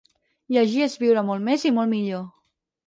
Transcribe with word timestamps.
Llegir 0.55 0.81
és 0.85 0.97
viure 1.03 1.25
molt 1.31 1.47
més 1.51 1.69
i 1.73 1.77
molt 1.79 1.95
millor. 1.97 2.27